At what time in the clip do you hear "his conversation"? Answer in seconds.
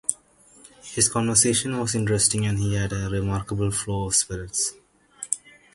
0.95-1.79